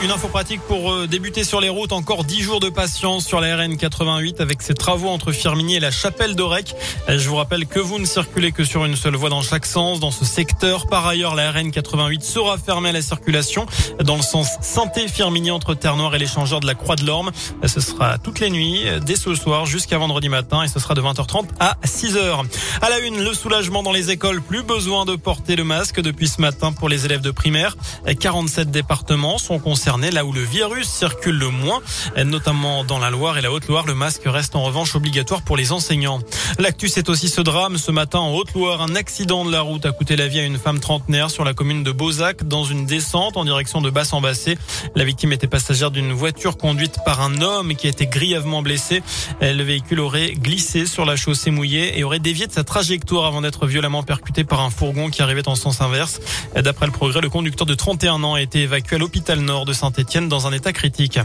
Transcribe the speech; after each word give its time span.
Une 0.00 0.12
info 0.12 0.28
pratique 0.28 0.60
pour 0.60 0.92
euh, 0.92 1.08
débuter 1.08 1.42
sur 1.42 1.60
les 1.60 1.68
routes. 1.68 1.90
Encore 1.90 2.22
10 2.22 2.40
jours 2.40 2.60
de 2.60 2.68
patience 2.68 3.26
sur 3.26 3.40
la 3.40 3.56
RN 3.56 3.76
88 3.76 4.40
avec 4.40 4.62
ses 4.62 4.74
travaux 4.74 5.08
entre 5.08 5.32
Firminy 5.32 5.74
et 5.74 5.80
la 5.80 5.90
Chapelle 5.90 6.36
d'Orec. 6.36 6.76
Euh, 7.08 7.18
je 7.18 7.28
vous 7.28 7.34
rappelle 7.34 7.66
que 7.66 7.80
vous 7.80 7.98
ne 7.98 8.04
circulez 8.04 8.52
que 8.52 8.62
sur 8.62 8.84
une 8.84 8.94
seule 8.94 9.16
voie 9.16 9.28
dans 9.28 9.42
chaque 9.42 9.66
sens 9.66 9.98
dans 9.98 10.12
ce 10.12 10.24
secteur. 10.24 10.86
Par 10.86 11.04
ailleurs, 11.04 11.34
la 11.34 11.50
RN 11.50 11.72
88 11.72 12.22
sera 12.22 12.58
fermée 12.58 12.90
à 12.90 12.92
la 12.92 13.02
circulation 13.02 13.66
dans 14.04 14.14
le 14.14 14.22
sens 14.22 14.46
Santé-Firminy 14.60 15.50
entre 15.50 15.74
Terre-Noire 15.74 16.14
et 16.14 16.20
l'échangeur 16.20 16.60
de 16.60 16.68
la 16.68 16.76
Croix 16.76 16.94
de 16.94 17.04
l'Orme. 17.04 17.32
Euh, 17.64 17.66
ce 17.66 17.80
sera 17.80 18.18
toutes 18.18 18.38
les 18.38 18.50
nuits, 18.50 18.84
dès 19.04 19.16
ce 19.16 19.34
soir 19.34 19.66
jusqu'à 19.66 19.98
vendredi 19.98 20.28
matin 20.28 20.62
et 20.62 20.68
ce 20.68 20.78
sera 20.78 20.94
de 20.94 21.02
20h30 21.02 21.46
à 21.58 21.76
6h. 21.84 22.44
À 22.82 22.88
la 22.88 23.00
une, 23.00 23.20
le 23.20 23.34
soulagement 23.34 23.82
dans 23.82 23.92
les 23.92 24.12
écoles. 24.12 24.42
Plus 24.42 24.62
besoin 24.62 25.06
de 25.06 25.16
porter 25.16 25.56
le 25.56 25.64
masque 25.64 26.00
depuis 26.00 26.28
ce 26.28 26.40
matin 26.40 26.70
pour 26.70 26.88
les 26.88 27.04
élèves 27.04 27.20
de 27.20 27.32
primaire. 27.32 27.76
47 28.20 28.70
départements 28.70 29.38
sont 29.38 29.58
concernés 29.58 29.87
là 29.96 30.24
où 30.26 30.32
le 30.32 30.42
virus 30.42 30.86
circule 30.86 31.38
le 31.38 31.48
moins, 31.48 31.80
notamment 32.22 32.84
dans 32.84 32.98
la 32.98 33.08
Loire 33.08 33.38
et 33.38 33.40
la 33.40 33.50
Haute-Loire. 33.50 33.86
Le 33.86 33.94
masque 33.94 34.22
reste 34.26 34.54
en 34.54 34.62
revanche 34.62 34.94
obligatoire 34.94 35.40
pour 35.40 35.56
les 35.56 35.72
enseignants. 35.72 36.20
L'actu, 36.58 36.88
c'est 36.88 37.08
aussi 37.08 37.28
ce 37.30 37.40
drame. 37.40 37.78
Ce 37.78 37.90
matin, 37.90 38.18
en 38.18 38.34
Haute-Loire, 38.34 38.82
un 38.82 38.94
accident 38.94 39.46
de 39.46 39.50
la 39.50 39.62
route 39.62 39.86
a 39.86 39.92
coûté 39.92 40.14
la 40.14 40.28
vie 40.28 40.40
à 40.40 40.44
une 40.44 40.58
femme 40.58 40.78
trentenaire 40.78 41.30
sur 41.30 41.42
la 41.42 41.54
commune 41.54 41.84
de 41.84 41.90
Beauzac 41.90 42.46
dans 42.46 42.64
une 42.64 42.84
descente 42.84 43.38
en 43.38 43.46
direction 43.46 43.80
de 43.80 43.88
Basse-en-Bassé. 43.88 44.58
La 44.94 45.04
victime 45.04 45.32
était 45.32 45.46
passagère 45.46 45.90
d'une 45.90 46.12
voiture 46.12 46.58
conduite 46.58 46.98
par 47.06 47.22
un 47.22 47.40
homme 47.40 47.74
qui 47.74 47.86
a 47.86 47.90
été 47.90 48.06
grièvement 48.06 48.60
blessé. 48.60 49.02
Le 49.40 49.62
véhicule 49.62 50.00
aurait 50.00 50.32
glissé 50.32 50.84
sur 50.84 51.06
la 51.06 51.16
chaussée 51.16 51.50
mouillée 51.50 51.98
et 51.98 52.04
aurait 52.04 52.18
dévié 52.18 52.46
de 52.46 52.52
sa 52.52 52.62
trajectoire 52.62 53.24
avant 53.24 53.40
d'être 53.40 53.66
violemment 53.66 54.02
percuté 54.02 54.44
par 54.44 54.60
un 54.60 54.70
fourgon 54.70 55.08
qui 55.08 55.22
arrivait 55.22 55.48
en 55.48 55.54
sens 55.54 55.80
inverse. 55.80 56.20
D'après 56.54 56.84
le 56.84 56.92
progrès, 56.92 57.22
le 57.22 57.30
conducteur 57.30 57.66
de 57.66 57.74
31 57.74 58.22
ans 58.22 58.34
a 58.34 58.42
été 58.42 58.60
évacué 58.60 58.96
à 58.96 58.98
l'hôpital 58.98 59.40
nord 59.40 59.64
de 59.64 59.77
Saint-Etienne 59.78 60.28
dans 60.28 60.48
un 60.48 60.52
état 60.52 60.72
critique. 60.72 61.20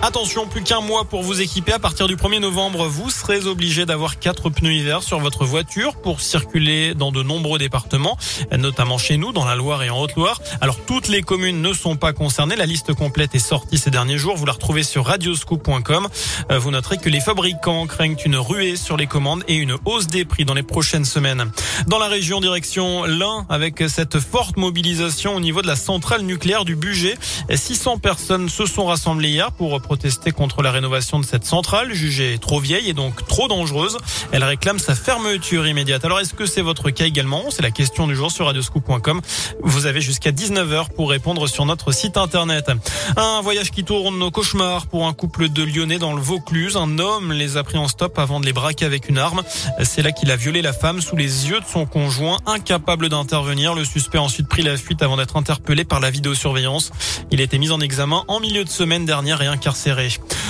Attention, 0.00 0.46
plus 0.46 0.62
qu'un 0.62 0.80
mois 0.80 1.04
pour 1.04 1.24
vous 1.24 1.40
équiper. 1.40 1.72
À 1.72 1.80
partir 1.80 2.06
du 2.06 2.14
1er 2.14 2.38
novembre, 2.38 2.86
vous 2.86 3.10
serez 3.10 3.46
obligé 3.46 3.84
d'avoir 3.84 4.20
quatre 4.20 4.48
pneus 4.48 4.72
hiver 4.72 5.02
sur 5.02 5.18
votre 5.18 5.44
voiture 5.44 5.96
pour 5.96 6.20
circuler 6.20 6.94
dans 6.94 7.10
de 7.10 7.24
nombreux 7.24 7.58
départements, 7.58 8.16
notamment 8.56 8.96
chez 8.96 9.16
nous, 9.16 9.32
dans 9.32 9.44
la 9.44 9.56
Loire 9.56 9.82
et 9.82 9.90
en 9.90 9.98
Haute-Loire. 9.98 10.40
Alors, 10.60 10.78
toutes 10.86 11.08
les 11.08 11.22
communes 11.22 11.60
ne 11.60 11.72
sont 11.72 11.96
pas 11.96 12.12
concernées. 12.12 12.54
La 12.54 12.64
liste 12.64 12.94
complète 12.94 13.34
est 13.34 13.40
sortie 13.40 13.76
ces 13.76 13.90
derniers 13.90 14.18
jours. 14.18 14.36
Vous 14.36 14.46
la 14.46 14.52
retrouvez 14.52 14.84
sur 14.84 15.04
radioscoop.com. 15.04 16.08
Euh, 16.52 16.58
vous 16.60 16.70
noterez 16.70 16.98
que 16.98 17.08
les 17.08 17.20
fabricants 17.20 17.88
craignent 17.88 18.16
une 18.24 18.36
ruée 18.36 18.76
sur 18.76 18.96
les 18.96 19.08
commandes 19.08 19.42
et 19.48 19.56
une 19.56 19.76
hausse 19.84 20.06
des 20.06 20.24
prix 20.24 20.44
dans 20.44 20.54
les 20.54 20.62
prochaines 20.62 21.06
semaines. 21.06 21.50
Dans 21.88 21.98
la 21.98 22.06
région, 22.06 22.40
direction 22.40 23.02
l'Ain, 23.02 23.46
avec 23.48 23.82
cette 23.88 24.20
forte 24.20 24.58
mobilisation 24.58 25.34
au 25.34 25.40
niveau 25.40 25.60
de 25.60 25.66
la 25.66 25.76
centrale 25.76 26.22
nucléaire 26.22 26.64
du 26.64 26.76
budget. 26.76 27.18
600 27.52 27.98
personnes 27.98 28.48
se 28.48 28.64
sont 28.64 28.86
rassemblées 28.86 29.30
hier 29.30 29.50
pour 29.50 29.80
protester 29.88 30.32
contre 30.32 30.60
la 30.60 30.70
rénovation 30.70 31.18
de 31.18 31.24
cette 31.24 31.46
centrale, 31.46 31.94
jugée 31.94 32.36
trop 32.38 32.60
vieille 32.60 32.90
et 32.90 32.92
donc 32.92 33.26
trop 33.26 33.48
dangereuse. 33.48 33.96
Elle 34.32 34.44
réclame 34.44 34.78
sa 34.78 34.94
fermeture 34.94 35.66
immédiate. 35.66 36.04
Alors 36.04 36.20
est-ce 36.20 36.34
que 36.34 36.44
c'est 36.44 36.60
votre 36.60 36.90
cas 36.90 37.06
également? 37.06 37.44
C'est 37.48 37.62
la 37.62 37.70
question 37.70 38.06
du 38.06 38.14
jour 38.14 38.30
sur 38.30 38.44
radioscoop.com. 38.44 39.22
Vous 39.62 39.86
avez 39.86 40.02
jusqu'à 40.02 40.30
19h 40.30 40.90
pour 40.94 41.08
répondre 41.08 41.46
sur 41.46 41.64
notre 41.64 41.90
site 41.92 42.18
internet. 42.18 42.70
Un 43.16 43.40
voyage 43.40 43.70
qui 43.70 43.82
tourne 43.82 44.22
au 44.22 44.30
cauchemar 44.30 44.88
pour 44.88 45.06
un 45.06 45.14
couple 45.14 45.48
de 45.48 45.62
Lyonnais 45.62 45.98
dans 45.98 46.12
le 46.12 46.20
Vaucluse. 46.20 46.76
Un 46.76 46.98
homme 46.98 47.32
les 47.32 47.56
a 47.56 47.64
pris 47.64 47.78
en 47.78 47.88
stop 47.88 48.18
avant 48.18 48.40
de 48.40 48.44
les 48.44 48.52
braquer 48.52 48.84
avec 48.84 49.08
une 49.08 49.16
arme. 49.16 49.40
C'est 49.84 50.02
là 50.02 50.12
qu'il 50.12 50.30
a 50.30 50.36
violé 50.36 50.60
la 50.60 50.74
femme 50.74 51.00
sous 51.00 51.16
les 51.16 51.48
yeux 51.48 51.60
de 51.60 51.66
son 51.66 51.86
conjoint, 51.86 52.36
incapable 52.44 53.08
d'intervenir. 53.08 53.74
Le 53.74 53.86
suspect 53.86 54.18
a 54.18 54.22
ensuite 54.22 54.48
pris 54.48 54.60
la 54.60 54.76
fuite 54.76 55.02
avant 55.02 55.16
d'être 55.16 55.38
interpellé 55.38 55.84
par 55.84 56.00
la 56.00 56.10
vidéosurveillance. 56.10 56.90
Il 57.30 57.40
a 57.40 57.44
été 57.44 57.56
mis 57.56 57.70
en 57.70 57.80
examen 57.80 58.24
en 58.28 58.38
milieu 58.38 58.64
de 58.64 58.68
semaine 58.68 59.06
dernière 59.06 59.40
et 59.40 59.46
incarcéré 59.46 59.77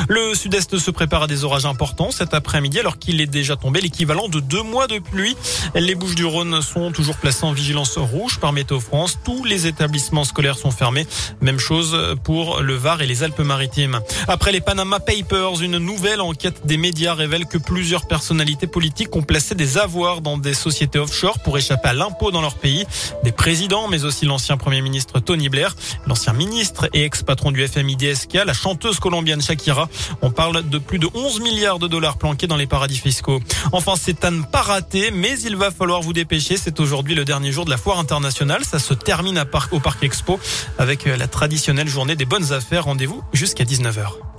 le 0.08 0.34
sud-est 0.34 0.78
se 0.78 0.90
prépare 0.90 1.24
à 1.24 1.26
des 1.26 1.44
orages 1.44 1.66
importants 1.66 2.10
cet 2.10 2.32
après-midi 2.32 2.78
alors 2.78 2.98
qu'il 2.98 3.20
est 3.20 3.26
déjà 3.26 3.56
tombé 3.56 3.80
l'équivalent 3.80 4.28
de 4.28 4.40
deux 4.40 4.62
mois 4.62 4.86
de 4.86 4.98
pluie. 4.98 5.36
Les 5.74 5.94
Bouches 5.94 6.14
du 6.14 6.24
Rhône 6.24 6.62
sont 6.62 6.92
toujours 6.92 7.16
placées 7.16 7.44
en 7.44 7.52
vigilance 7.52 7.98
rouge 7.98 8.38
par 8.38 8.52
Météo 8.52 8.80
France. 8.80 9.18
Tous 9.24 9.44
les 9.44 9.66
établissements 9.66 10.24
scolaires 10.24 10.56
sont 10.56 10.70
fermés. 10.70 11.06
Même 11.40 11.58
chose 11.58 11.96
pour 12.24 12.60
le 12.60 12.74
Var 12.74 13.02
et 13.02 13.06
les 13.06 13.22
Alpes-Maritimes. 13.22 14.00
Après 14.28 14.50
les 14.50 14.60
Panama 14.60 14.98
Papers, 14.98 15.60
une 15.60 15.78
nouvelle 15.78 16.20
enquête 16.20 16.66
des 16.66 16.78
médias 16.78 17.14
révèle 17.14 17.46
que 17.46 17.58
plusieurs 17.58 18.06
personnalités 18.06 18.66
politiques 18.66 19.14
ont 19.14 19.22
placé 19.22 19.54
des 19.54 19.78
avoirs 19.78 20.22
dans 20.22 20.38
des 20.38 20.54
sociétés 20.54 20.98
offshore 20.98 21.40
pour 21.40 21.58
échapper 21.58 21.90
à 21.90 21.92
l'impôt 21.92 22.30
dans 22.30 22.40
leur 22.40 22.54
pays. 22.54 22.86
Des 23.24 23.32
présidents, 23.32 23.88
mais 23.88 24.04
aussi 24.04 24.24
l'ancien 24.24 24.56
premier 24.56 24.80
ministre 24.80 25.20
Tony 25.20 25.48
Blair, 25.48 25.76
l'ancien 26.06 26.32
ministre 26.32 26.88
et 26.94 27.04
ex-patron 27.04 27.52
du 27.52 27.66
FMI 27.66 27.96
DSK, 27.96 28.34
la 28.46 28.54
chanteuse 28.54 28.98
colombienne 28.98 29.17
Shakira. 29.40 29.88
On 30.22 30.30
parle 30.30 30.68
de 30.68 30.78
plus 30.78 30.98
de 30.98 31.08
11 31.12 31.40
milliards 31.40 31.78
de 31.78 31.88
dollars 31.88 32.18
planqués 32.18 32.46
dans 32.46 32.56
les 32.56 32.66
paradis 32.66 32.98
fiscaux. 32.98 33.40
Enfin, 33.72 33.94
c'est 34.00 34.24
à 34.24 34.30
ne 34.30 34.42
pas 34.42 34.62
rater, 34.62 35.10
mais 35.10 35.38
il 35.40 35.56
va 35.56 35.70
falloir 35.70 36.00
vous 36.00 36.12
dépêcher. 36.12 36.56
C'est 36.56 36.80
aujourd'hui 36.80 37.14
le 37.14 37.24
dernier 37.24 37.52
jour 37.52 37.64
de 37.64 37.70
la 37.70 37.76
foire 37.76 37.98
internationale. 37.98 38.64
Ça 38.64 38.78
se 38.78 38.94
termine 38.94 39.44
au 39.72 39.80
Parc 39.80 40.02
Expo 40.02 40.38
avec 40.78 41.04
la 41.04 41.26
traditionnelle 41.26 41.88
journée 41.88 42.16
des 42.16 42.26
bonnes 42.26 42.52
affaires. 42.52 42.84
Rendez-vous 42.84 43.22
jusqu'à 43.32 43.64
19h. 43.64 44.37